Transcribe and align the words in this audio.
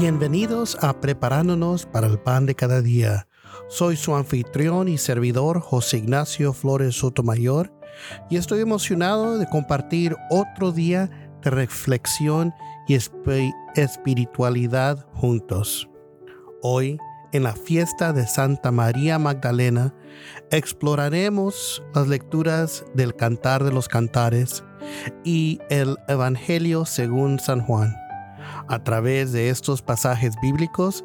Bienvenidos 0.00 0.78
a 0.80 0.98
Preparándonos 0.98 1.84
para 1.84 2.06
el 2.06 2.18
Pan 2.18 2.46
de 2.46 2.54
cada 2.54 2.80
día. 2.80 3.28
Soy 3.68 3.96
su 3.96 4.14
anfitrión 4.14 4.88
y 4.88 4.96
servidor 4.96 5.60
José 5.60 5.98
Ignacio 5.98 6.54
Flores 6.54 6.94
Sotomayor 6.94 7.70
y 8.30 8.38
estoy 8.38 8.60
emocionado 8.60 9.36
de 9.36 9.46
compartir 9.46 10.16
otro 10.30 10.72
día 10.72 11.36
de 11.42 11.50
reflexión 11.50 12.54
y 12.88 12.96
espiritualidad 13.74 15.06
juntos. 15.12 15.86
Hoy, 16.62 16.96
en 17.32 17.42
la 17.42 17.52
fiesta 17.52 18.14
de 18.14 18.26
Santa 18.26 18.72
María 18.72 19.18
Magdalena, 19.18 19.94
exploraremos 20.50 21.82
las 21.94 22.08
lecturas 22.08 22.86
del 22.94 23.14
Cantar 23.14 23.64
de 23.64 23.72
los 23.72 23.86
Cantares 23.86 24.64
y 25.24 25.58
el 25.68 25.98
Evangelio 26.08 26.86
según 26.86 27.38
San 27.38 27.60
Juan. 27.60 27.94
A 28.70 28.84
través 28.84 29.32
de 29.32 29.50
estos 29.50 29.82
pasajes 29.82 30.36
bíblicos, 30.40 31.04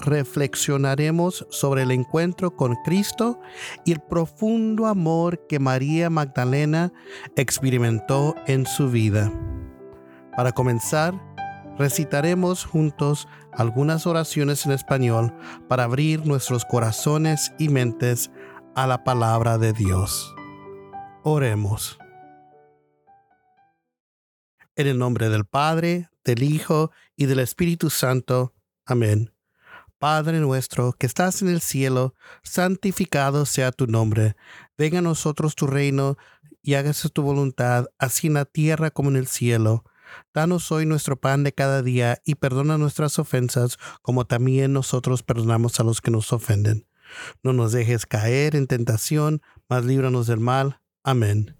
reflexionaremos 0.00 1.46
sobre 1.48 1.82
el 1.82 1.92
encuentro 1.92 2.56
con 2.56 2.74
Cristo 2.84 3.38
y 3.84 3.92
el 3.92 4.00
profundo 4.00 4.88
amor 4.88 5.46
que 5.46 5.60
María 5.60 6.10
Magdalena 6.10 6.92
experimentó 7.36 8.34
en 8.48 8.66
su 8.66 8.90
vida. 8.90 9.32
Para 10.36 10.50
comenzar, 10.50 11.14
recitaremos 11.78 12.64
juntos 12.64 13.28
algunas 13.52 14.08
oraciones 14.08 14.66
en 14.66 14.72
español 14.72 15.32
para 15.68 15.84
abrir 15.84 16.26
nuestros 16.26 16.64
corazones 16.64 17.52
y 17.60 17.68
mentes 17.68 18.32
a 18.74 18.88
la 18.88 19.04
palabra 19.04 19.56
de 19.56 19.72
Dios. 19.72 20.34
Oremos. 21.22 21.99
En 24.80 24.86
el 24.86 24.96
nombre 24.96 25.28
del 25.28 25.44
Padre, 25.44 26.08
del 26.24 26.42
Hijo 26.42 26.90
y 27.14 27.26
del 27.26 27.40
Espíritu 27.40 27.90
Santo. 27.90 28.54
Amén. 28.86 29.30
Padre 29.98 30.40
nuestro 30.40 30.94
que 30.94 31.04
estás 31.04 31.42
en 31.42 31.48
el 31.48 31.60
cielo, 31.60 32.14
santificado 32.42 33.44
sea 33.44 33.72
tu 33.72 33.86
nombre. 33.86 34.36
Venga 34.78 35.00
a 35.00 35.02
nosotros 35.02 35.54
tu 35.54 35.66
reino 35.66 36.16
y 36.62 36.74
hágase 36.74 37.10
tu 37.10 37.20
voluntad, 37.20 37.88
así 37.98 38.28
en 38.28 38.32
la 38.32 38.46
tierra 38.46 38.90
como 38.90 39.10
en 39.10 39.16
el 39.16 39.26
cielo. 39.26 39.84
Danos 40.32 40.72
hoy 40.72 40.86
nuestro 40.86 41.20
pan 41.20 41.44
de 41.44 41.52
cada 41.52 41.82
día 41.82 42.18
y 42.24 42.36
perdona 42.36 42.78
nuestras 42.78 43.18
ofensas, 43.18 43.76
como 44.00 44.24
también 44.24 44.72
nosotros 44.72 45.22
perdonamos 45.22 45.78
a 45.78 45.84
los 45.84 46.00
que 46.00 46.10
nos 46.10 46.32
ofenden. 46.32 46.88
No 47.42 47.52
nos 47.52 47.72
dejes 47.72 48.06
caer 48.06 48.56
en 48.56 48.66
tentación, 48.66 49.42
mas 49.68 49.84
líbranos 49.84 50.26
del 50.26 50.40
mal. 50.40 50.80
Amén. 51.04 51.59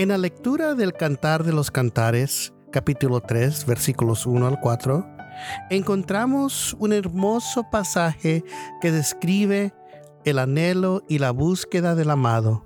En 0.00 0.08
la 0.08 0.16
lectura 0.16 0.74
del 0.74 0.94
Cantar 0.94 1.44
de 1.44 1.52
los 1.52 1.70
Cantares, 1.70 2.54
capítulo 2.72 3.20
3, 3.20 3.66
versículos 3.66 4.24
1 4.24 4.46
al 4.46 4.58
4, 4.58 5.06
encontramos 5.68 6.74
un 6.78 6.94
hermoso 6.94 7.64
pasaje 7.70 8.42
que 8.80 8.92
describe 8.92 9.74
el 10.24 10.38
anhelo 10.38 11.02
y 11.06 11.18
la 11.18 11.32
búsqueda 11.32 11.94
del 11.94 12.08
amado. 12.08 12.64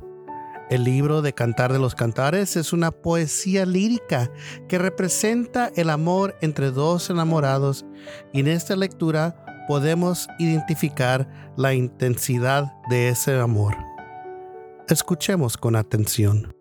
El 0.71 0.85
libro 0.85 1.23
de 1.23 1.33
Cantar 1.33 1.73
de 1.73 1.81
los 1.81 1.97
Cantares 1.97 2.55
es 2.55 2.73
una 2.73 2.93
poesía 2.93 3.67
lírica 3.67 4.31
que 4.69 4.79
representa 4.79 5.73
el 5.75 5.91
amor 5.91 6.37
entre 6.41 6.71
dos 6.71 7.11
enamorados 7.11 7.85
y 8.33 8.39
en 8.39 8.47
esta 8.47 8.77
lectura 8.77 9.67
podemos 9.67 10.29
identificar 10.39 11.29
la 11.57 11.75
intensidad 11.75 12.73
de 12.89 13.09
ese 13.09 13.41
amor. 13.41 13.75
Escuchemos 14.87 15.57
con 15.57 15.75
atención. 15.75 16.55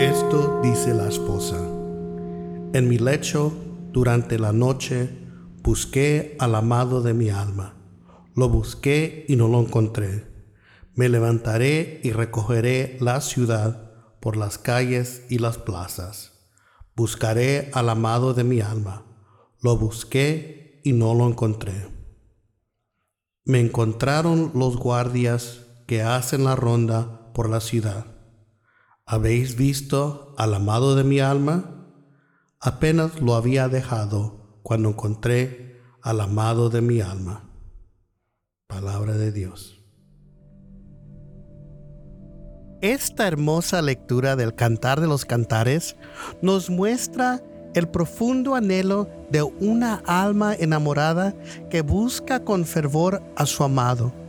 Esto 0.00 0.62
dice 0.62 0.94
la 0.94 1.10
esposa. 1.10 1.58
En 2.72 2.88
mi 2.88 2.96
lecho, 2.96 3.52
durante 3.92 4.38
la 4.38 4.50
noche, 4.50 5.10
busqué 5.62 6.36
al 6.38 6.54
amado 6.54 7.02
de 7.02 7.12
mi 7.12 7.28
alma. 7.28 7.74
Lo 8.34 8.48
busqué 8.48 9.26
y 9.28 9.36
no 9.36 9.46
lo 9.48 9.60
encontré. 9.60 10.26
Me 10.94 11.10
levantaré 11.10 12.00
y 12.02 12.12
recogeré 12.12 12.96
la 13.02 13.20
ciudad 13.20 13.92
por 14.20 14.38
las 14.38 14.56
calles 14.56 15.26
y 15.28 15.36
las 15.36 15.58
plazas. 15.58 16.32
Buscaré 16.96 17.70
al 17.74 17.90
amado 17.90 18.32
de 18.32 18.44
mi 18.44 18.62
alma. 18.62 19.04
Lo 19.60 19.76
busqué 19.76 20.80
y 20.82 20.94
no 20.94 21.12
lo 21.12 21.28
encontré. 21.28 21.74
Me 23.44 23.60
encontraron 23.60 24.50
los 24.54 24.78
guardias 24.78 25.66
que 25.86 26.00
hacen 26.00 26.44
la 26.44 26.56
ronda 26.56 27.30
por 27.34 27.50
la 27.50 27.60
ciudad 27.60 28.19
¿Habéis 29.12 29.56
visto 29.56 30.36
al 30.38 30.54
amado 30.54 30.94
de 30.94 31.02
mi 31.02 31.18
alma? 31.18 31.84
Apenas 32.60 33.20
lo 33.20 33.34
había 33.34 33.66
dejado 33.66 34.60
cuando 34.62 34.90
encontré 34.90 35.80
al 36.00 36.20
amado 36.20 36.70
de 36.70 36.80
mi 36.80 37.00
alma. 37.00 37.50
Palabra 38.68 39.14
de 39.14 39.32
Dios. 39.32 39.82
Esta 42.82 43.26
hermosa 43.26 43.82
lectura 43.82 44.36
del 44.36 44.54
Cantar 44.54 45.00
de 45.00 45.08
los 45.08 45.24
Cantares 45.24 45.96
nos 46.40 46.70
muestra 46.70 47.42
el 47.74 47.88
profundo 47.88 48.54
anhelo 48.54 49.10
de 49.28 49.42
una 49.42 50.04
alma 50.06 50.54
enamorada 50.54 51.34
que 51.68 51.82
busca 51.82 52.44
con 52.44 52.64
fervor 52.64 53.20
a 53.34 53.44
su 53.46 53.64
amado 53.64 54.19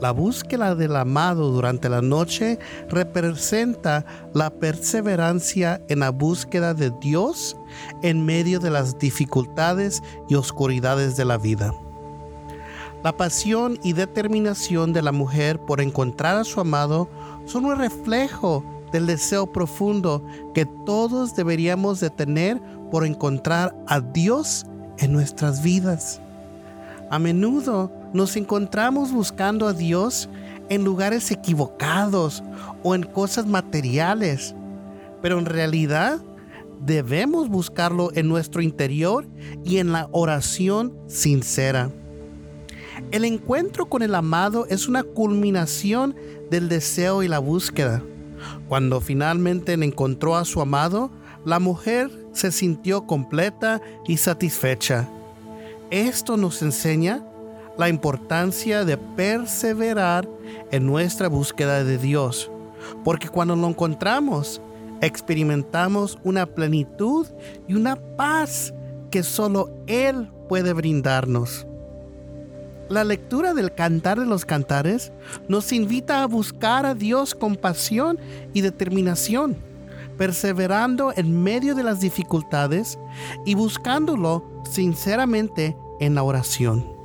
la 0.00 0.12
búsqueda 0.12 0.74
del 0.74 0.96
amado 0.96 1.50
durante 1.50 1.88
la 1.88 2.00
noche 2.00 2.58
representa 2.88 4.04
la 4.32 4.50
perseverancia 4.50 5.80
en 5.88 6.00
la 6.00 6.10
búsqueda 6.10 6.72
de 6.72 6.90
Dios 7.00 7.56
en 8.02 8.24
medio 8.24 8.60
de 8.60 8.70
las 8.70 8.98
dificultades 8.98 10.02
y 10.28 10.34
oscuridades 10.34 11.16
de 11.16 11.24
la 11.26 11.36
vida. 11.36 11.74
La 13.04 13.16
pasión 13.16 13.78
y 13.82 13.92
determinación 13.92 14.92
de 14.92 15.02
la 15.02 15.12
mujer 15.12 15.58
por 15.60 15.80
encontrar 15.80 16.36
a 16.36 16.44
su 16.44 16.60
amado 16.60 17.08
son 17.44 17.66
un 17.66 17.78
reflejo 17.78 18.64
del 18.92 19.06
deseo 19.06 19.50
profundo 19.52 20.24
que 20.54 20.66
todos 20.66 21.34
deberíamos 21.36 22.00
de 22.00 22.10
tener 22.10 22.60
por 22.90 23.06
encontrar 23.06 23.74
a 23.86 24.00
Dios 24.00 24.66
en 24.98 25.12
nuestras 25.12 25.62
vidas. 25.62 26.20
A 27.10 27.18
menudo 27.18 27.90
nos 28.12 28.36
encontramos 28.36 29.12
buscando 29.12 29.66
a 29.68 29.72
Dios 29.72 30.28
en 30.68 30.84
lugares 30.84 31.30
equivocados 31.30 32.42
o 32.82 32.94
en 32.94 33.02
cosas 33.02 33.46
materiales, 33.46 34.54
pero 35.22 35.38
en 35.38 35.46
realidad 35.46 36.20
debemos 36.80 37.48
buscarlo 37.48 38.10
en 38.14 38.28
nuestro 38.28 38.62
interior 38.62 39.26
y 39.64 39.78
en 39.78 39.92
la 39.92 40.08
oración 40.12 40.96
sincera. 41.06 41.90
El 43.10 43.24
encuentro 43.24 43.86
con 43.86 44.02
el 44.02 44.14
amado 44.14 44.66
es 44.68 44.88
una 44.88 45.02
culminación 45.02 46.14
del 46.50 46.68
deseo 46.68 47.22
y 47.22 47.28
la 47.28 47.38
búsqueda. 47.38 48.02
Cuando 48.68 49.00
finalmente 49.00 49.72
encontró 49.72 50.36
a 50.36 50.44
su 50.44 50.60
amado, 50.60 51.10
la 51.44 51.58
mujer 51.58 52.10
se 52.32 52.52
sintió 52.52 53.06
completa 53.06 53.80
y 54.06 54.16
satisfecha. 54.18 55.08
Esto 55.90 56.36
nos 56.36 56.62
enseña 56.62 57.24
la 57.80 57.88
importancia 57.88 58.84
de 58.84 58.98
perseverar 58.98 60.28
en 60.70 60.84
nuestra 60.84 61.28
búsqueda 61.28 61.82
de 61.82 61.96
Dios, 61.96 62.50
porque 63.04 63.30
cuando 63.30 63.56
lo 63.56 63.66
encontramos, 63.66 64.60
experimentamos 65.00 66.18
una 66.22 66.44
plenitud 66.44 67.26
y 67.66 67.72
una 67.72 67.96
paz 67.96 68.74
que 69.10 69.22
solo 69.22 69.70
Él 69.86 70.28
puede 70.46 70.74
brindarnos. 70.74 71.66
La 72.90 73.02
lectura 73.02 73.54
del 73.54 73.74
Cantar 73.74 74.20
de 74.20 74.26
los 74.26 74.44
Cantares 74.44 75.10
nos 75.48 75.72
invita 75.72 76.22
a 76.22 76.26
buscar 76.26 76.84
a 76.84 76.94
Dios 76.94 77.34
con 77.34 77.56
pasión 77.56 78.18
y 78.52 78.60
determinación, 78.60 79.56
perseverando 80.18 81.14
en 81.16 81.42
medio 81.42 81.74
de 81.74 81.84
las 81.84 82.00
dificultades 82.00 82.98
y 83.46 83.54
buscándolo 83.54 84.44
sinceramente 84.70 85.78
en 85.98 86.14
la 86.14 86.24
oración. 86.24 86.99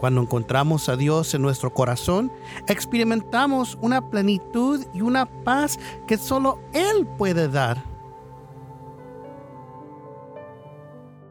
Cuando 0.00 0.22
encontramos 0.22 0.88
a 0.88 0.96
Dios 0.96 1.34
en 1.34 1.42
nuestro 1.42 1.74
corazón, 1.74 2.32
experimentamos 2.68 3.76
una 3.82 4.08
plenitud 4.08 4.82
y 4.94 5.02
una 5.02 5.26
paz 5.44 5.78
que 6.06 6.16
solo 6.16 6.58
Él 6.72 7.06
puede 7.18 7.48
dar. 7.48 7.84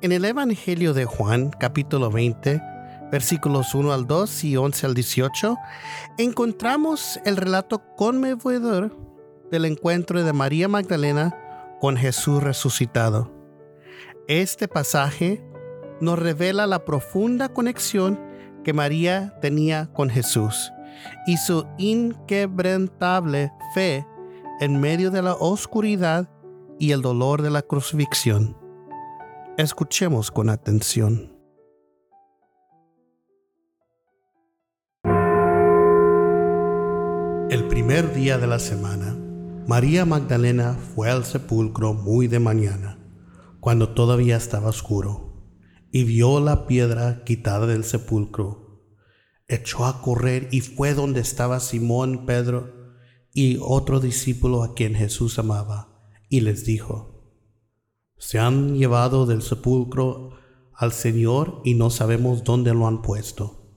En 0.01 0.11
el 0.11 0.23
Evangelio 0.23 0.93
de 0.93 1.05
Juan, 1.05 1.49
capítulo 1.59 2.11
20, 2.11 2.61
versículos 3.11 3.73
1 3.73 3.91
al 3.91 4.05
2 4.05 4.43
y 4.43 4.55
11 4.55 4.85
al 4.85 4.93
18, 4.93 5.57
encontramos 6.19 7.19
el 7.25 7.37
relato 7.37 7.81
conmovedor 7.97 8.95
del 9.49 9.65
encuentro 9.65 10.23
de 10.23 10.31
María 10.31 10.67
Magdalena 10.67 11.35
con 11.81 11.97
Jesús 11.97 12.43
resucitado. 12.43 13.31
Este 14.27 14.67
pasaje 14.67 15.43
nos 16.01 16.19
revela 16.19 16.67
la 16.67 16.85
profunda 16.85 17.49
conexión 17.49 18.28
que 18.63 18.73
María 18.73 19.37
tenía 19.41 19.91
con 19.93 20.09
Jesús 20.09 20.71
y 21.25 21.37
su 21.37 21.65
inquebrantable 21.77 23.51
fe 23.73 24.05
en 24.59 24.79
medio 24.79 25.11
de 25.11 25.21
la 25.21 25.33
oscuridad 25.33 26.29
y 26.79 26.91
el 26.91 27.01
dolor 27.01 27.41
de 27.41 27.49
la 27.49 27.61
crucifixión. 27.61 28.57
Escuchemos 29.57 30.31
con 30.31 30.49
atención. 30.49 31.37
El 37.49 37.67
primer 37.67 38.13
día 38.13 38.37
de 38.37 38.47
la 38.47 38.59
semana, 38.59 39.15
María 39.67 40.05
Magdalena 40.05 40.77
fue 40.95 41.09
al 41.09 41.25
sepulcro 41.25 41.93
muy 41.93 42.27
de 42.27 42.39
mañana, 42.39 42.97
cuando 43.59 43.89
todavía 43.89 44.37
estaba 44.37 44.69
oscuro, 44.69 45.28
y 45.91 46.03
vio 46.03 46.39
la 46.39 46.67
piedra 46.67 47.23
quitada 47.23 47.65
del 47.67 47.83
sepulcro. 47.83 48.83
Echó 49.47 49.85
a 49.85 50.01
correr 50.01 50.47
y 50.51 50.61
fue 50.61 50.93
donde 50.93 51.21
estaba 51.21 51.59
Simón, 51.59 52.25
Pedro 52.25 52.73
y 53.33 53.57
otro 53.61 53.99
discípulo 53.99 54.63
a 54.63 54.73
quien 54.73 54.95
Jesús 54.95 55.39
amaba, 55.39 56.03
y 56.29 56.41
les 56.41 56.65
dijo, 56.65 57.19
se 58.17 58.37
han 58.37 58.75
llevado 58.75 59.25
del 59.25 59.41
sepulcro 59.41 60.31
al 60.73 60.91
Señor 60.91 61.61
y 61.63 61.73
no 61.73 61.89
sabemos 61.89 62.43
dónde 62.43 62.73
lo 62.73 62.85
han 62.87 63.01
puesto. 63.01 63.73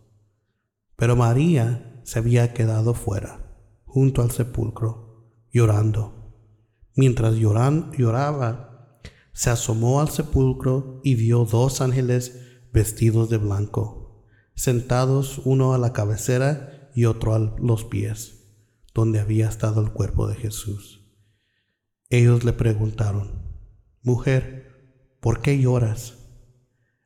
Pero 0.96 1.16
María 1.16 2.00
se 2.04 2.18
había 2.18 2.52
quedado 2.52 2.94
fuera, 2.94 3.56
junto 3.84 4.20
al 4.22 4.30
sepulcro, 4.30 5.32
llorando. 5.52 6.34
Mientras 6.94 7.36
lloraba, 7.36 8.71
se 9.32 9.50
asomó 9.50 10.00
al 10.00 10.10
sepulcro 10.10 11.00
y 11.02 11.14
vio 11.14 11.44
dos 11.44 11.80
ángeles 11.80 12.38
vestidos 12.72 13.30
de 13.30 13.38
blanco, 13.38 14.26
sentados 14.54 15.40
uno 15.44 15.74
a 15.74 15.78
la 15.78 15.92
cabecera 15.92 16.90
y 16.94 17.06
otro 17.06 17.34
a 17.34 17.38
los 17.38 17.84
pies, 17.84 18.44
donde 18.94 19.20
había 19.20 19.48
estado 19.48 19.80
el 19.80 19.92
cuerpo 19.92 20.28
de 20.28 20.36
Jesús. 20.36 21.02
Ellos 22.10 22.44
le 22.44 22.52
preguntaron, 22.52 23.42
Mujer, 24.02 25.16
¿por 25.20 25.40
qué 25.40 25.58
lloras? 25.58 26.18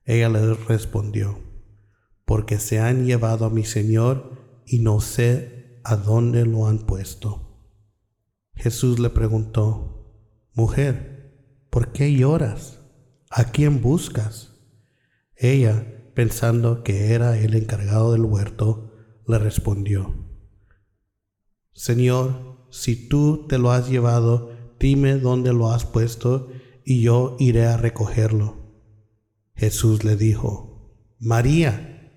Ella 0.05 0.29
le 0.29 0.55
respondió, 0.55 1.39
porque 2.25 2.59
se 2.59 2.81
han 2.81 3.07
llevado 3.07 3.45
a 3.45 3.51
mi 3.51 3.65
Señor 3.65 4.63
y 4.67 4.81
no 4.81 5.01
sé 5.01 5.81
a 5.85 5.97
dónde 5.97 6.45
lo 6.45 6.67
han 6.67 6.87
puesto. 6.87 7.61
Jesús 8.55 8.99
le 8.99 9.11
preguntó, 9.11 9.93
Mujer, 10.55 11.16
¿por 11.77 11.93
qué 11.93 12.11
lloras? 12.11 12.81
¿A 13.29 13.53
quién 13.53 13.83
buscas? 13.83 14.55
Ella, 15.37 16.11
pensando 16.15 16.83
que 16.83 17.13
era 17.13 17.37
el 17.37 17.55
encargado 17.55 18.13
del 18.13 18.23
huerto, 18.23 18.95
le 19.29 19.39
respondió, 19.39 20.15
Señor, 21.75 22.67
si 22.71 23.09
tú 23.11 23.47
te 23.47 23.59
lo 23.59 23.73
has 23.73 23.91
llevado, 23.91 24.53
dime 24.81 25.19
dónde 25.19 25.53
lo 25.53 25.71
has 25.71 25.85
puesto 25.85 26.49
y 26.83 27.03
yo 27.03 27.37
iré 27.39 27.67
a 27.67 27.77
recogerlo. 27.77 28.57
Jesús 29.55 30.03
le 30.03 30.17
dijo, 30.17 30.97
María. 31.19 32.11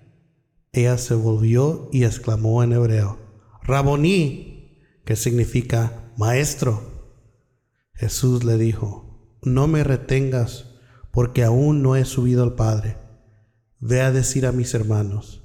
Ella 0.72 0.96
se 0.96 1.14
volvió 1.14 1.90
y 1.92 2.04
exclamó 2.04 2.62
en 2.62 2.72
hebreo, 2.72 3.18
Raboní, 3.62 4.78
que 5.04 5.16
significa 5.16 6.14
maestro. 6.16 6.80
Jesús 7.92 8.42
le 8.42 8.56
dijo, 8.56 9.09
no 9.42 9.66
me 9.66 9.84
retengas, 9.84 10.66
porque 11.12 11.44
aún 11.44 11.82
no 11.82 11.96
he 11.96 12.04
subido 12.04 12.42
al 12.42 12.54
Padre. 12.54 12.98
Ve 13.78 14.02
a 14.02 14.12
decir 14.12 14.46
a 14.46 14.52
mis 14.52 14.74
hermanos, 14.74 15.42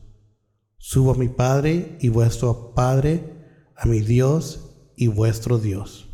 subo 0.77 1.13
a 1.13 1.17
mi 1.17 1.29
Padre 1.29 1.97
y 2.01 2.09
vuestro 2.09 2.73
Padre, 2.73 3.23
a 3.75 3.87
mi 3.87 4.01
Dios 4.01 4.91
y 4.95 5.07
vuestro 5.07 5.57
Dios. 5.57 6.09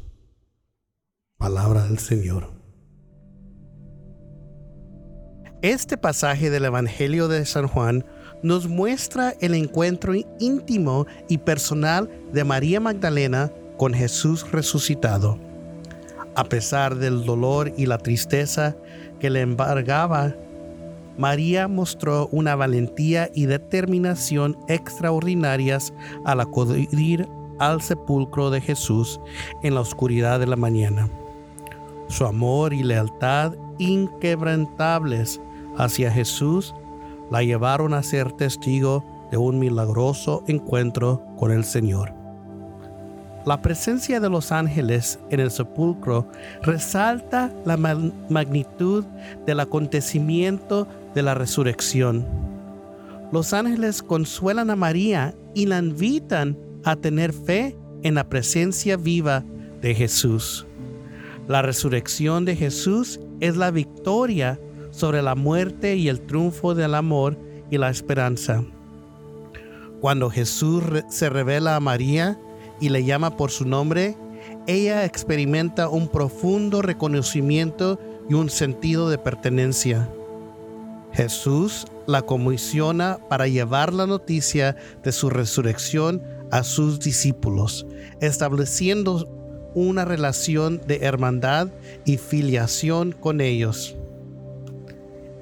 Palabra 1.37 1.87
del 1.87 1.97
Señor. 1.97 2.51
Este 5.63 5.97
pasaje 5.97 6.49
del 6.49 6.65
Evangelio 6.65 7.27
de 7.27 7.45
San 7.45 7.67
Juan 7.67 8.05
nos 8.43 8.67
muestra 8.67 9.35
el 9.41 9.53
encuentro 9.53 10.13
íntimo 10.39 11.05
y 11.29 11.39
personal 11.39 12.09
de 12.33 12.43
María 12.43 12.79
Magdalena 12.79 13.51
con 13.77 13.93
Jesús 13.93 14.49
resucitado. 14.51 15.50
A 16.35 16.45
pesar 16.45 16.95
del 16.95 17.25
dolor 17.25 17.73
y 17.77 17.85
la 17.85 17.97
tristeza 17.97 18.75
que 19.19 19.29
le 19.29 19.41
embargaba, 19.41 20.33
María 21.17 21.67
mostró 21.67 22.29
una 22.31 22.55
valentía 22.55 23.29
y 23.33 23.45
determinación 23.45 24.57
extraordinarias 24.67 25.93
al 26.25 26.39
acudir 26.39 27.27
al 27.59 27.81
sepulcro 27.81 28.49
de 28.49 28.61
Jesús 28.61 29.19
en 29.61 29.75
la 29.75 29.81
oscuridad 29.81 30.39
de 30.39 30.47
la 30.47 30.55
mañana. 30.55 31.09
Su 32.07 32.25
amor 32.25 32.73
y 32.73 32.83
lealtad 32.83 33.53
inquebrantables 33.77 35.41
hacia 35.77 36.11
Jesús 36.11 36.73
la 37.29 37.43
llevaron 37.43 37.93
a 37.93 38.03
ser 38.03 38.31
testigo 38.31 39.05
de 39.31 39.37
un 39.37 39.59
milagroso 39.59 40.43
encuentro 40.47 41.23
con 41.37 41.51
el 41.51 41.63
Señor. 41.63 42.20
La 43.45 43.59
presencia 43.59 44.19
de 44.19 44.29
los 44.29 44.51
ángeles 44.51 45.19
en 45.31 45.39
el 45.39 45.49
sepulcro 45.49 46.27
resalta 46.61 47.51
la 47.65 47.75
magnitud 47.75 49.03
del 49.47 49.59
acontecimiento 49.59 50.87
de 51.15 51.23
la 51.23 51.33
resurrección. 51.33 52.23
Los 53.31 53.53
ángeles 53.53 54.03
consuelan 54.03 54.69
a 54.69 54.75
María 54.75 55.33
y 55.55 55.65
la 55.65 55.79
invitan 55.79 56.55
a 56.83 56.95
tener 56.95 57.33
fe 57.33 57.75
en 58.03 58.15
la 58.15 58.29
presencia 58.29 58.95
viva 58.95 59.43
de 59.81 59.95
Jesús. 59.95 60.67
La 61.47 61.63
resurrección 61.63 62.45
de 62.45 62.55
Jesús 62.55 63.19
es 63.39 63.57
la 63.57 63.71
victoria 63.71 64.59
sobre 64.91 65.23
la 65.23 65.33
muerte 65.33 65.95
y 65.95 66.09
el 66.09 66.21
triunfo 66.21 66.75
del 66.75 66.93
amor 66.93 67.37
y 67.71 67.79
la 67.79 67.89
esperanza. 67.89 68.63
Cuando 69.99 70.29
Jesús 70.29 70.83
se 71.09 71.29
revela 71.29 71.75
a 71.75 71.79
María 71.79 72.37
y 72.81 72.89
le 72.89 73.05
llama 73.05 73.37
por 73.37 73.51
su 73.51 73.65
nombre, 73.65 74.17
ella 74.67 75.05
experimenta 75.05 75.87
un 75.87 76.09
profundo 76.09 76.81
reconocimiento 76.81 77.99
y 78.29 78.33
un 78.33 78.49
sentido 78.49 79.09
de 79.09 79.17
pertenencia. 79.17 80.09
Jesús 81.13 81.85
la 82.07 82.23
comisiona 82.23 83.19
para 83.29 83.47
llevar 83.47 83.93
la 83.93 84.07
noticia 84.07 84.75
de 85.03 85.11
su 85.11 85.29
resurrección 85.29 86.21
a 86.51 86.63
sus 86.63 86.99
discípulos, 86.99 87.85
estableciendo 88.19 89.29
una 89.73 90.03
relación 90.03 90.81
de 90.85 90.99
hermandad 91.01 91.69
y 92.05 92.17
filiación 92.17 93.13
con 93.13 93.39
ellos. 93.41 93.95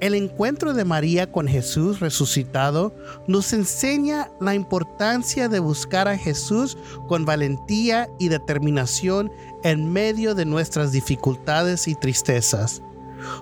El 0.00 0.14
encuentro 0.14 0.72
de 0.72 0.86
María 0.86 1.30
con 1.30 1.46
Jesús 1.46 2.00
resucitado 2.00 2.94
nos 3.26 3.52
enseña 3.52 4.30
la 4.40 4.54
importancia 4.54 5.46
de 5.50 5.58
buscar 5.58 6.08
a 6.08 6.16
Jesús 6.16 6.78
con 7.06 7.26
valentía 7.26 8.08
y 8.18 8.28
determinación 8.28 9.30
en 9.62 9.92
medio 9.92 10.34
de 10.34 10.46
nuestras 10.46 10.90
dificultades 10.90 11.86
y 11.86 11.94
tristezas. 11.94 12.80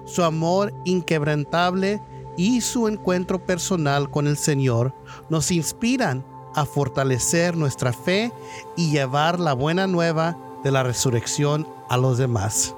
Su 0.04 0.24
amor 0.24 0.74
inquebrantable 0.84 2.02
y 2.36 2.60
su 2.60 2.88
encuentro 2.88 3.38
personal 3.38 4.10
con 4.10 4.26
el 4.26 4.36
Señor 4.36 4.92
nos 5.28 5.52
inspiran 5.52 6.24
a 6.56 6.64
fortalecer 6.64 7.56
nuestra 7.56 7.92
fe 7.92 8.32
y 8.76 8.90
llevar 8.90 9.38
la 9.38 9.52
buena 9.52 9.86
nueva 9.86 10.36
de 10.64 10.72
la 10.72 10.82
resurrección 10.82 11.68
a 11.88 11.96
los 11.96 12.18
demás. 12.18 12.74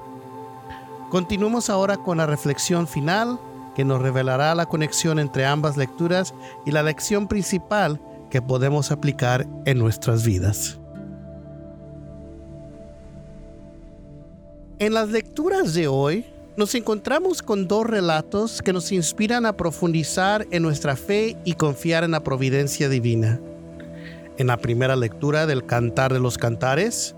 Continuemos 1.09 1.71
ahora 1.71 1.97
con 1.97 2.19
la 2.19 2.27
reflexión 2.27 2.87
final 2.87 3.39
que 3.75 3.85
nos 3.85 4.01
revelará 4.01 4.53
la 4.55 4.65
conexión 4.65 5.19
entre 5.19 5.45
ambas 5.45 5.77
lecturas 5.77 6.33
y 6.65 6.71
la 6.71 6.83
lección 6.83 7.27
principal 7.27 8.01
que 8.29 8.41
podemos 8.41 8.91
aplicar 8.91 9.47
en 9.65 9.77
nuestras 9.77 10.25
vidas. 10.25 10.79
En 14.79 14.93
las 14.93 15.09
lecturas 15.09 15.73
de 15.73 15.87
hoy 15.87 16.25
nos 16.57 16.73
encontramos 16.75 17.41
con 17.43 17.67
dos 17.67 17.85
relatos 17.85 18.61
que 18.61 18.73
nos 18.73 18.91
inspiran 18.91 19.45
a 19.45 19.55
profundizar 19.55 20.47
en 20.51 20.63
nuestra 20.63 20.95
fe 20.95 21.37
y 21.45 21.53
confiar 21.53 22.03
en 22.03 22.11
la 22.11 22.23
providencia 22.23 22.89
divina. 22.89 23.39
En 24.37 24.47
la 24.47 24.57
primera 24.57 24.95
lectura 24.95 25.45
del 25.45 25.65
Cantar 25.65 26.13
de 26.13 26.19
los 26.19 26.37
Cantares, 26.37 27.15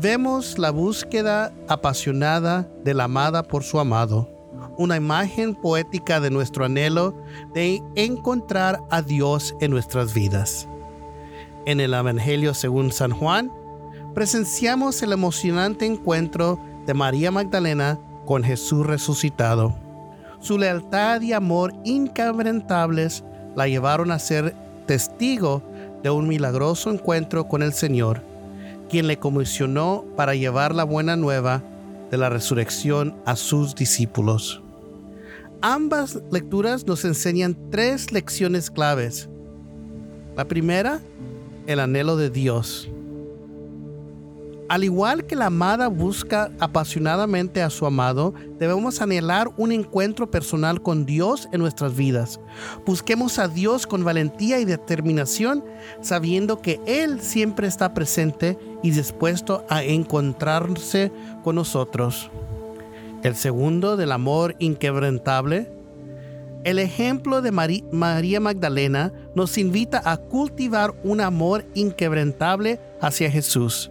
vemos 0.00 0.58
la 0.58 0.70
búsqueda 0.70 1.52
apasionada 1.68 2.68
de 2.82 2.94
la 2.94 3.04
amada 3.04 3.42
por 3.44 3.62
su 3.62 3.78
amado 3.78 4.37
una 4.78 4.96
imagen 4.96 5.54
poética 5.54 6.20
de 6.20 6.30
nuestro 6.30 6.64
anhelo 6.64 7.14
de 7.52 7.82
encontrar 7.96 8.80
a 8.90 9.02
Dios 9.02 9.54
en 9.60 9.72
nuestras 9.72 10.14
vidas. 10.14 10.68
En 11.66 11.80
el 11.80 11.92
Evangelio 11.92 12.54
según 12.54 12.92
San 12.92 13.10
Juan, 13.10 13.52
presenciamos 14.14 15.02
el 15.02 15.12
emocionante 15.12 15.84
encuentro 15.84 16.58
de 16.86 16.94
María 16.94 17.30
Magdalena 17.30 17.98
con 18.24 18.44
Jesús 18.44 18.86
resucitado. 18.86 19.76
Su 20.40 20.56
lealtad 20.56 21.20
y 21.22 21.32
amor 21.32 21.74
inquebrantables 21.84 23.24
la 23.56 23.66
llevaron 23.66 24.12
a 24.12 24.18
ser 24.20 24.54
testigo 24.86 25.62
de 26.04 26.10
un 26.10 26.28
milagroso 26.28 26.92
encuentro 26.92 27.48
con 27.48 27.62
el 27.62 27.72
Señor, 27.72 28.22
quien 28.88 29.08
le 29.08 29.18
comisionó 29.18 30.04
para 30.16 30.36
llevar 30.36 30.72
la 30.72 30.84
buena 30.84 31.16
nueva 31.16 31.62
de 32.10 32.16
la 32.16 32.28
resurrección 32.28 33.16
a 33.26 33.34
sus 33.34 33.74
discípulos. 33.74 34.62
Ambas 35.60 36.20
lecturas 36.30 36.86
nos 36.86 37.04
enseñan 37.04 37.56
tres 37.70 38.12
lecciones 38.12 38.70
claves. 38.70 39.28
La 40.36 40.46
primera, 40.46 41.00
el 41.66 41.80
anhelo 41.80 42.16
de 42.16 42.30
Dios. 42.30 42.88
Al 44.68 44.84
igual 44.84 45.26
que 45.26 45.34
la 45.34 45.46
amada 45.46 45.88
busca 45.88 46.52
apasionadamente 46.60 47.60
a 47.60 47.70
su 47.70 47.86
amado, 47.86 48.34
debemos 48.60 49.02
anhelar 49.02 49.50
un 49.56 49.72
encuentro 49.72 50.30
personal 50.30 50.80
con 50.80 51.06
Dios 51.06 51.48
en 51.52 51.60
nuestras 51.60 51.96
vidas. 51.96 52.38
Busquemos 52.86 53.40
a 53.40 53.48
Dios 53.48 53.86
con 53.88 54.04
valentía 54.04 54.60
y 54.60 54.64
determinación, 54.64 55.64
sabiendo 56.02 56.62
que 56.62 56.80
Él 56.86 57.20
siempre 57.20 57.66
está 57.66 57.94
presente 57.94 58.56
y 58.82 58.92
dispuesto 58.92 59.64
a 59.68 59.82
encontrarse 59.82 61.10
con 61.42 61.56
nosotros. 61.56 62.30
El 63.28 63.36
segundo, 63.36 63.98
del 63.98 64.12
amor 64.12 64.56
inquebrantable. 64.58 65.70
El 66.64 66.78
ejemplo 66.78 67.42
de 67.42 67.52
María 67.52 68.40
Magdalena 68.40 69.12
nos 69.34 69.58
invita 69.58 70.00
a 70.02 70.16
cultivar 70.16 70.94
un 71.04 71.20
amor 71.20 71.66
inquebrantable 71.74 72.80
hacia 73.02 73.30
Jesús 73.30 73.90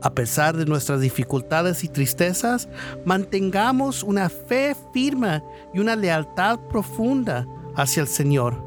a 0.00 0.10
pesar 0.10 0.56
de 0.56 0.64
nuestras 0.64 1.00
dificultades 1.00 1.82
y 1.82 1.88
tristezas, 1.88 2.68
mantengamos 3.04 4.04
una 4.04 4.28
fe 4.28 4.76
firme 4.92 5.42
y 5.74 5.80
una 5.80 5.96
lealtad 5.96 6.60
profunda 6.70 7.46
hacia 7.74 8.02
el 8.02 8.08
Señor, 8.08 8.62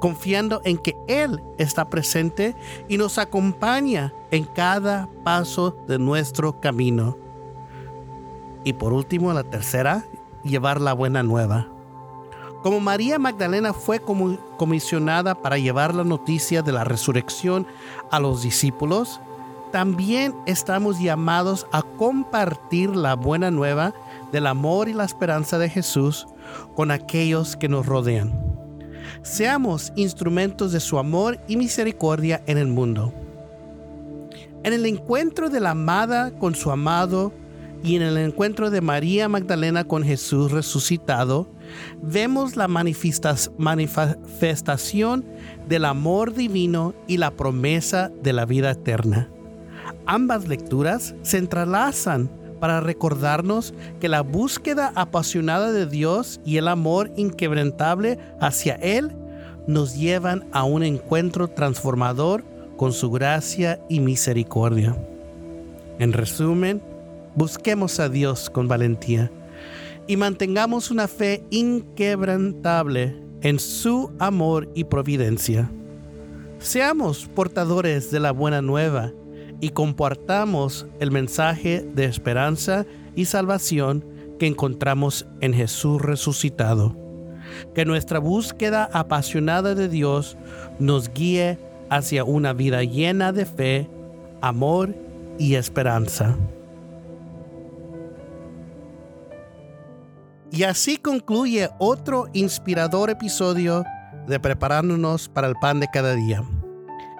confiando 0.00 0.60
en 0.64 0.78
que 0.78 0.94
Él 1.08 1.40
está 1.58 1.88
presente 1.88 2.54
y 2.88 2.98
nos 2.98 3.18
acompaña 3.18 4.14
en 4.30 4.44
cada 4.44 5.08
paso 5.24 5.76
de 5.88 5.98
nuestro 5.98 6.60
camino. 6.60 7.25
Y 8.66 8.72
por 8.72 8.92
último, 8.92 9.32
la 9.32 9.44
tercera, 9.44 10.04
llevar 10.42 10.80
la 10.80 10.92
buena 10.92 11.22
nueva. 11.22 11.68
Como 12.64 12.80
María 12.80 13.16
Magdalena 13.16 13.72
fue 13.72 14.00
comisionada 14.56 15.36
para 15.36 15.56
llevar 15.56 15.94
la 15.94 16.02
noticia 16.02 16.62
de 16.62 16.72
la 16.72 16.82
resurrección 16.82 17.64
a 18.10 18.18
los 18.18 18.42
discípulos, 18.42 19.20
también 19.70 20.34
estamos 20.46 20.98
llamados 20.98 21.68
a 21.70 21.82
compartir 21.82 22.96
la 22.96 23.14
buena 23.14 23.52
nueva 23.52 23.94
del 24.32 24.48
amor 24.48 24.88
y 24.88 24.94
la 24.94 25.04
esperanza 25.04 25.58
de 25.58 25.70
Jesús 25.70 26.26
con 26.74 26.90
aquellos 26.90 27.54
que 27.54 27.68
nos 27.68 27.86
rodean. 27.86 28.32
Seamos 29.22 29.92
instrumentos 29.94 30.72
de 30.72 30.80
su 30.80 30.98
amor 30.98 31.38
y 31.46 31.56
misericordia 31.56 32.42
en 32.46 32.58
el 32.58 32.66
mundo. 32.66 33.12
En 34.64 34.72
el 34.72 34.86
encuentro 34.86 35.50
de 35.50 35.60
la 35.60 35.70
amada 35.70 36.32
con 36.32 36.56
su 36.56 36.72
amado 36.72 37.32
y 37.82 37.96
en 37.96 38.02
el 38.02 38.18
encuentro 38.18 38.70
de 38.70 38.80
María 38.80 39.28
Magdalena 39.28 39.84
con 39.84 40.02
Jesús 40.02 40.52
resucitado, 40.52 41.48
vemos 42.02 42.56
la 42.56 42.68
manifestación 42.68 45.24
del 45.68 45.84
amor 45.84 46.34
divino 46.34 46.94
y 47.06 47.18
la 47.18 47.30
promesa 47.32 48.10
de 48.22 48.32
la 48.32 48.44
vida 48.44 48.72
eterna. 48.72 49.28
Ambas 50.06 50.48
lecturas 50.48 51.14
se 51.22 51.38
entrelazan 51.38 52.28
para 52.60 52.80
recordarnos 52.80 53.74
que 54.00 54.08
la 54.08 54.22
búsqueda 54.22 54.92
apasionada 54.94 55.72
de 55.72 55.86
Dios 55.86 56.40
y 56.44 56.56
el 56.56 56.68
amor 56.68 57.12
inquebrantable 57.16 58.18
hacia 58.40 58.76
Él 58.76 59.12
nos 59.66 59.96
llevan 59.96 60.46
a 60.52 60.64
un 60.64 60.82
encuentro 60.82 61.48
transformador 61.48 62.44
con 62.76 62.92
su 62.92 63.10
gracia 63.10 63.80
y 63.88 64.00
misericordia. 64.00 64.96
En 65.98 66.12
resumen, 66.12 66.82
busquemos 67.36 68.00
a 68.00 68.08
Dios 68.08 68.50
con 68.50 68.66
valentía 68.66 69.30
y 70.08 70.16
mantengamos 70.16 70.90
una 70.90 71.06
fe 71.06 71.44
inquebrantable 71.50 73.14
en 73.42 73.58
su 73.58 74.10
amor 74.18 74.70
y 74.74 74.84
providencia. 74.84 75.70
Seamos 76.58 77.28
portadores 77.34 78.10
de 78.10 78.18
la 78.18 78.32
buena 78.32 78.62
nueva 78.62 79.12
y 79.60 79.70
compartamos 79.70 80.86
el 81.00 81.10
mensaje 81.10 81.86
de 81.94 82.06
esperanza 82.06 82.86
y 83.14 83.26
salvación 83.26 84.04
que 84.38 84.46
encontramos 84.46 85.26
en 85.40 85.52
Jesús 85.52 86.00
resucitado. 86.00 86.96
Que 87.74 87.84
nuestra 87.84 88.18
búsqueda 88.18 88.88
apasionada 88.92 89.74
de 89.74 89.88
Dios 89.88 90.36
nos 90.78 91.12
guíe 91.12 91.58
hacia 91.90 92.24
una 92.24 92.52
vida 92.52 92.82
llena 92.82 93.32
de 93.32 93.46
fe, 93.46 93.88
amor 94.40 94.94
y 95.38 95.54
esperanza. 95.54 96.36
Y 100.50 100.62
así 100.62 100.96
concluye 100.96 101.68
otro 101.78 102.28
inspirador 102.32 103.10
episodio 103.10 103.84
de 104.26 104.40
Preparándonos 104.40 105.28
para 105.28 105.48
el 105.48 105.54
Pan 105.56 105.80
de 105.80 105.88
cada 105.92 106.14
día. 106.14 106.42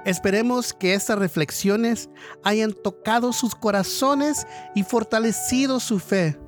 Esperemos 0.05 0.73
que 0.73 0.95
estas 0.95 1.19
reflexiones 1.19 2.09
hayan 2.45 2.73
tocado 2.73 3.33
sus 3.33 3.57
corazones 3.57 4.47
y 4.75 4.85
fortalecido 4.85 5.81
su 5.81 5.99
fe. 5.99 6.39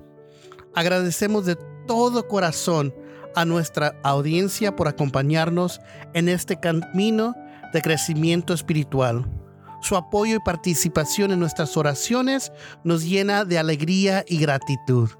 Agradecemos 0.74 1.44
de 1.44 1.56
todo 1.88 2.28
corazón 2.28 2.94
a 3.34 3.44
nuestra 3.44 3.98
audiencia 4.04 4.76
por 4.76 4.86
acompañarnos 4.86 5.80
en 6.14 6.28
este 6.28 6.60
camino 6.60 7.34
de 7.72 7.82
crecimiento 7.82 8.54
espiritual. 8.54 9.26
Su 9.80 9.96
apoyo 9.96 10.36
y 10.36 10.40
participación 10.40 11.32
en 11.32 11.40
nuestras 11.40 11.76
oraciones 11.76 12.52
nos 12.84 13.04
llena 13.04 13.44
de 13.44 13.58
alegría 13.58 14.24
y 14.28 14.38
gratitud. 14.38 15.10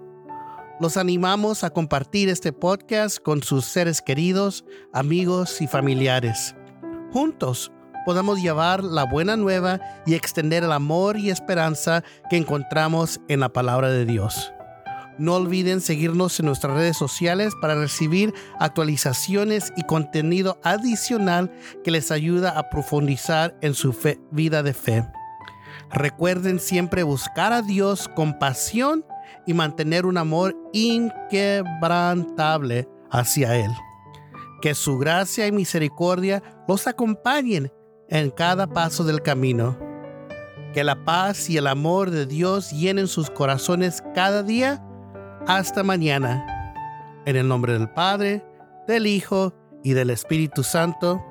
Los 0.80 0.96
animamos 0.96 1.64
a 1.64 1.70
compartir 1.70 2.28
este 2.28 2.52
podcast 2.52 3.18
con 3.18 3.42
sus 3.42 3.64
seres 3.64 4.00
queridos, 4.00 4.64
amigos 4.92 5.60
y 5.60 5.66
familiares. 5.66 6.54
Juntos 7.12 7.72
podamos 8.06 8.40
llevar 8.40 8.84
la 8.84 9.02
buena 9.02 9.36
nueva 9.36 9.80
y 10.06 10.14
extender 10.14 10.62
el 10.62 10.70
amor 10.70 11.16
y 11.18 11.30
esperanza 11.30 12.04
que 12.30 12.36
encontramos 12.36 13.20
en 13.26 13.40
la 13.40 13.48
palabra 13.48 13.90
de 13.90 14.04
Dios. 14.04 14.52
No 15.18 15.34
olviden 15.34 15.80
seguirnos 15.80 16.38
en 16.38 16.46
nuestras 16.46 16.74
redes 16.74 16.96
sociales 16.96 17.54
para 17.60 17.74
recibir 17.74 18.32
actualizaciones 18.60 19.72
y 19.76 19.82
contenido 19.82 20.60
adicional 20.62 21.50
que 21.82 21.90
les 21.90 22.12
ayuda 22.12 22.56
a 22.56 22.70
profundizar 22.70 23.58
en 23.62 23.74
su 23.74 23.96
vida 24.30 24.62
de 24.62 24.74
fe. 24.74 25.04
Recuerden 25.90 26.60
siempre 26.60 27.02
buscar 27.02 27.52
a 27.52 27.62
Dios 27.62 28.08
con 28.14 28.38
pasión 28.38 29.04
y 29.46 29.54
mantener 29.54 30.06
un 30.06 30.18
amor 30.18 30.56
inquebrantable 30.72 32.88
hacia 33.10 33.56
Él. 33.56 33.70
Que 34.60 34.74
su 34.74 34.98
gracia 34.98 35.46
y 35.46 35.52
misericordia 35.52 36.42
los 36.66 36.86
acompañen 36.86 37.72
en 38.08 38.30
cada 38.30 38.66
paso 38.66 39.04
del 39.04 39.22
camino. 39.22 39.78
Que 40.74 40.84
la 40.84 41.04
paz 41.04 41.48
y 41.48 41.56
el 41.56 41.66
amor 41.66 42.10
de 42.10 42.26
Dios 42.26 42.72
llenen 42.72 43.08
sus 43.08 43.30
corazones 43.30 44.02
cada 44.14 44.42
día 44.42 44.84
hasta 45.46 45.82
mañana. 45.82 46.44
En 47.24 47.36
el 47.36 47.48
nombre 47.48 47.72
del 47.72 47.90
Padre, 47.90 48.44
del 48.86 49.06
Hijo 49.06 49.54
y 49.82 49.92
del 49.92 50.10
Espíritu 50.10 50.62
Santo. 50.62 51.22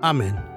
Amén. 0.00 0.51